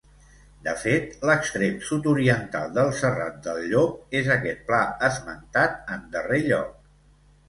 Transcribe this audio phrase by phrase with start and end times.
[0.67, 6.73] De fet, l'extrem sud-oriental del Serrat del Llop és aquest pla esmentat en darrer lloc.